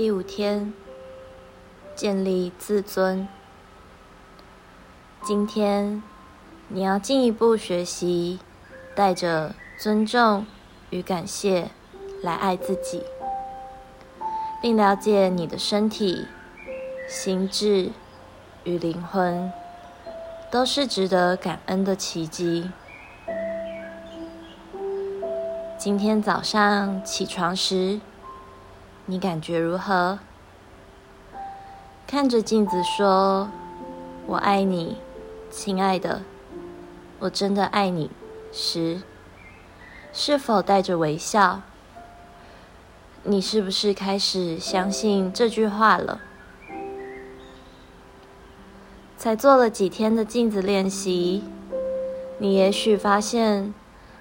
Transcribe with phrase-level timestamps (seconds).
[0.00, 0.72] 第五天，
[1.94, 3.28] 建立自尊。
[5.22, 6.02] 今天，
[6.68, 8.38] 你要进一步学习，
[8.94, 10.46] 带着尊重
[10.88, 11.68] 与感谢
[12.22, 13.02] 来爱自己，
[14.62, 16.26] 并了解你的身体、
[17.06, 17.90] 心智
[18.64, 19.52] 与灵魂
[20.50, 22.70] 都是值得感恩的奇迹。
[25.76, 28.00] 今天早上起床时，
[29.10, 30.20] 你感觉如何？
[32.06, 33.50] 看着镜子说
[34.24, 34.98] ：“我爱你，
[35.50, 36.22] 亲爱的，
[37.18, 38.08] 我真的爱你。”
[38.52, 39.02] 时，
[40.12, 41.62] 是否带着微笑？
[43.24, 46.20] 你是不是开始相信这句话了？
[49.16, 51.42] 才做了几天的镜子练习，
[52.38, 53.74] 你也许发现。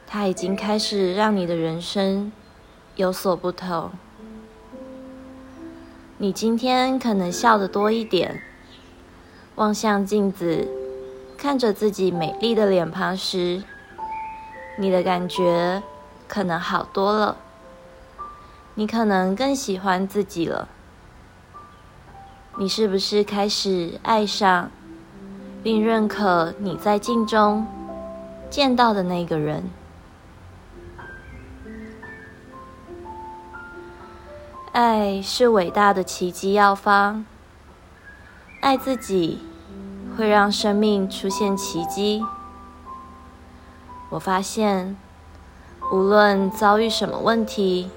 [0.08, 2.32] 它已经开始让你的人生
[2.96, 3.92] 有所不同。
[6.22, 8.42] 你今天可能笑得多一点，
[9.56, 10.68] 望向镜子，
[11.38, 13.64] 看着自己美丽的脸庞时，
[14.78, 15.82] 你的感觉
[16.28, 17.38] 可能好多了。
[18.74, 20.68] 你可能更喜欢自己了。
[22.58, 24.70] 你是不是开始爱上
[25.64, 27.66] 并认可你在镜中
[28.50, 29.64] 见到的那个人？
[34.72, 37.26] 爱是伟大的奇迹药方。
[38.62, 39.40] 爱自己
[40.16, 42.24] 会让生命出现奇迹。
[44.10, 44.96] 我发现，
[45.92, 47.90] 无论遭遇什么问题，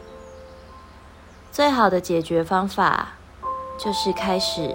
[1.51, 3.09] 最好的解决方法
[3.79, 4.75] 就是开始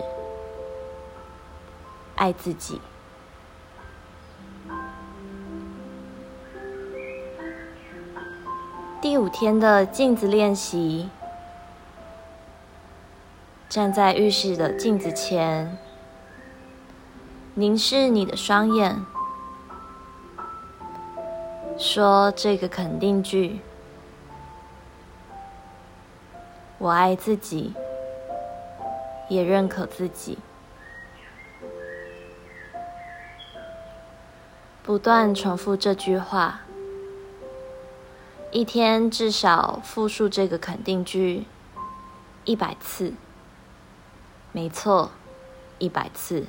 [2.16, 2.80] 爱自己。
[9.02, 11.10] 第五天的镜子练习。
[13.78, 15.78] 站在浴室的镜子前，
[17.54, 19.06] 凝视你的双眼，
[21.78, 23.60] 说这个肯定句
[26.80, 27.76] ：“我爱自己，
[29.30, 30.40] 也认可自己。”
[34.82, 36.62] 不断重复这句话，
[38.50, 41.46] 一天至少复述这个肯定句
[42.44, 43.14] 一百次。
[44.58, 45.12] 没错，
[45.78, 46.48] 一百次，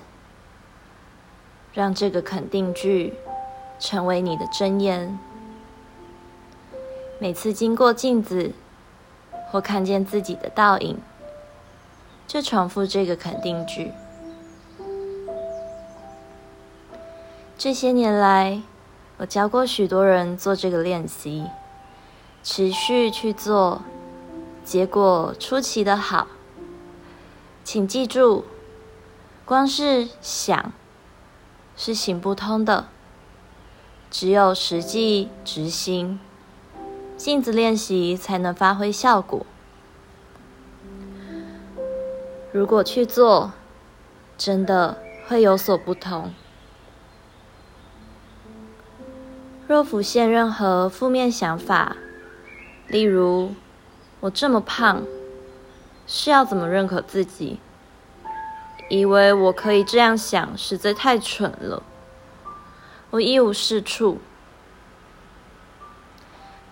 [1.75, 3.13] 让这个肯定句
[3.79, 5.19] 成为你的真言。
[7.19, 8.53] 每次经过镜子
[9.51, 10.97] 或看见自己的倒影，
[12.27, 13.93] 就重复这个肯定句。
[17.59, 18.63] 这些年来，
[19.19, 21.45] 我教过许多人做这个练习，
[22.43, 23.83] 持续去做，
[24.65, 26.27] 结果出奇的好。
[27.71, 28.47] 请记住，
[29.45, 30.73] 光是想
[31.77, 32.89] 是行不通的，
[34.11, 36.19] 只有实际执行，
[37.19, 39.45] 镜子练习才能发挥效果。
[42.53, 43.53] 如果去做，
[44.39, 44.97] 真的
[45.27, 46.33] 会有所不同。
[49.67, 51.99] 若浮现任何负面想法，
[52.87, 53.53] 例如
[54.21, 55.03] “我这么胖”。
[56.09, 57.61] 是要怎么认可自己？
[58.89, 61.83] 以为我可以这样想，实在太蠢了。
[63.11, 64.19] 我一无是处。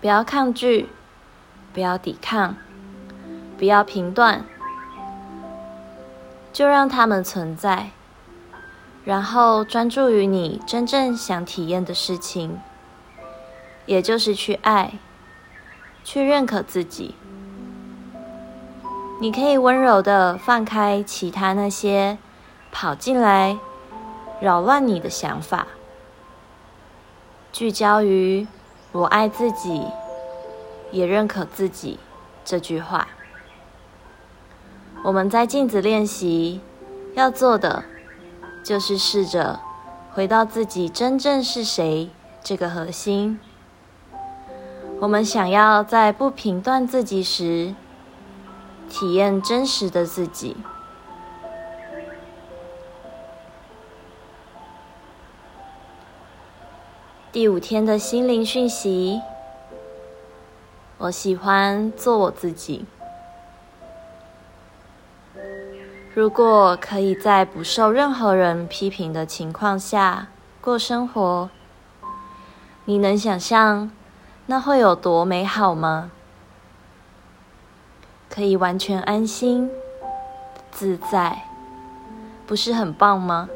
[0.01, 0.89] 不要抗拒，
[1.75, 2.57] 不要抵抗，
[3.59, 4.47] 不要评断，
[6.53, 7.91] 就让他们存在，
[9.05, 12.59] 然后专注于你真正想体验的事情，
[13.85, 14.95] 也就是去爱，
[16.03, 17.15] 去认可自己。
[19.19, 22.19] 你可以温柔的放开其他那些
[22.71, 23.59] 跑进来
[24.41, 25.67] 扰乱你的想法，
[27.51, 28.47] 聚焦于
[28.93, 29.87] “我爱自己，
[30.93, 31.99] 也认可自己”
[32.45, 33.09] 这句话。
[35.03, 36.61] 我们在镜子练习
[37.15, 37.85] 要做的，
[38.63, 39.59] 就是试着
[40.13, 42.11] 回到自己真正是谁
[42.45, 43.41] 这个核心。
[45.01, 47.75] 我们想要在不评断自己时。
[48.89, 50.57] 体验真实的自己。
[57.33, 59.21] 第五天的心灵讯息，
[60.97, 62.87] 我喜欢做我自己。
[66.15, 70.29] 如果可以在不受任何人批评的情况下
[70.63, 71.51] 过生活，
[72.87, 73.91] 你能想象
[74.47, 76.11] 那会有多美好吗？
[78.37, 79.71] 可以完全安心、
[80.71, 81.45] 自在，
[82.47, 83.49] 不是很棒吗？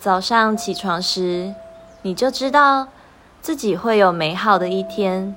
[0.00, 1.54] 早上起床时，
[2.02, 2.88] 你就知道
[3.40, 5.36] 自己会有美好的一天，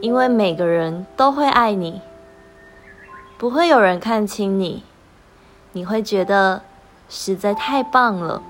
[0.00, 2.00] 因为每个人都会爱你，
[3.36, 4.82] 不会有人看轻你，
[5.72, 6.62] 你会觉得
[7.10, 8.42] 实在太棒了。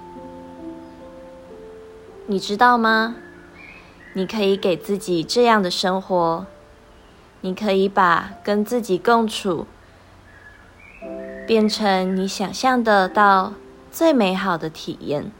[2.26, 3.16] 你知道吗？
[4.12, 6.46] 你可以给自己这样的生活，
[7.40, 9.66] 你可以把跟自己共处
[11.46, 13.54] 变成你想象得到
[13.90, 15.30] 最美好的体验。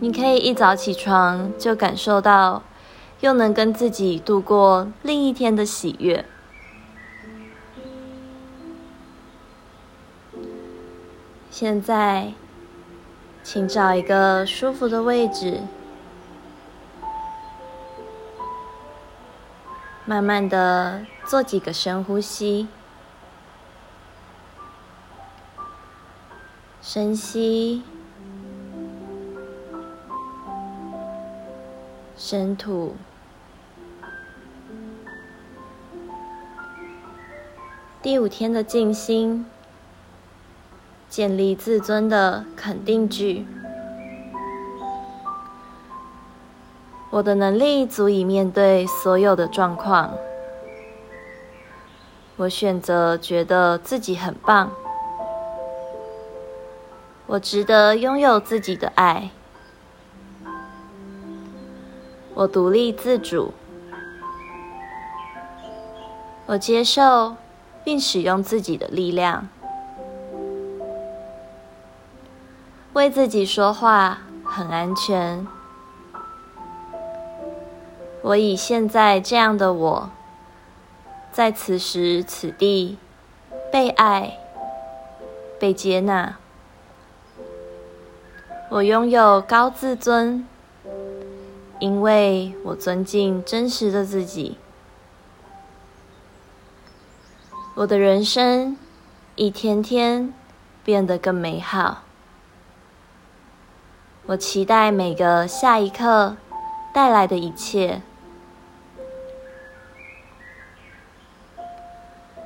[0.00, 2.62] 你可以一早起床就感受到，
[3.20, 6.24] 又能跟自己度过另一天的喜悦。
[11.50, 12.32] 现在。
[13.44, 15.62] 请找一个舒服的位置，
[20.08, 22.66] 慢慢的做几个深呼吸，
[26.80, 27.82] 深吸，
[32.16, 32.96] 深吐，
[38.00, 39.44] 第五天的静心。
[41.10, 43.46] 建立自尊的肯定句。
[47.10, 50.12] 我的能力足以面对所有的状况。
[52.36, 54.70] 我选择觉得自己很棒。
[57.26, 59.30] 我值得拥有自己的爱。
[62.34, 63.52] 我独立自主。
[66.46, 67.36] 我接受
[67.84, 69.48] 并使用自己的力量。
[72.92, 75.57] 为自己说话很安全。
[78.22, 80.10] 我以现在这样的我，
[81.32, 82.98] 在此时此地
[83.72, 84.38] 被爱、
[85.58, 86.36] 被接纳。
[88.70, 90.46] 我拥有高自尊，
[91.78, 94.58] 因为我尊敬真实的自己。
[97.76, 98.76] 我的人生
[99.36, 100.34] 一天天
[100.84, 102.02] 变得更美好。
[104.26, 106.36] 我期待每个下一刻
[106.92, 108.02] 带来的一切。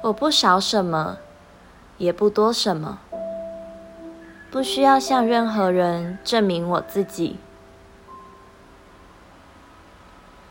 [0.03, 1.19] 我不少什么，
[1.99, 2.99] 也不多什么，
[4.51, 7.39] 不需要向任何人证明我自己。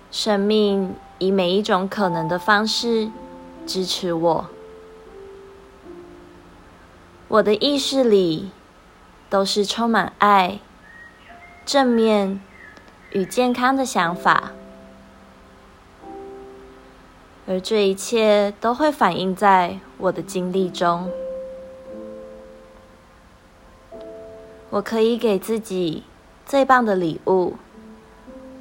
[0.10, 3.10] 生命以每一种可能的方式
[3.66, 4.50] 支持我。
[7.28, 8.52] 我的意识里
[9.30, 10.60] 都是充满爱。
[11.66, 12.42] 正面
[13.12, 14.52] 与健康的想法，
[17.46, 21.12] 而这一切都会反映在我的经历中。
[24.70, 26.04] 我可以给自己
[26.46, 27.56] 最棒的礼物，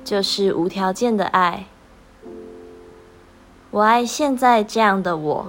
[0.05, 1.67] 就是无条件的爱。
[3.71, 5.47] 我爱现在这样的我，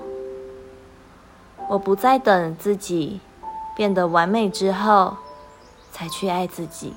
[1.68, 3.20] 我不再等自己
[3.76, 5.18] 变得完美之后
[5.92, 6.94] 才去爱自己。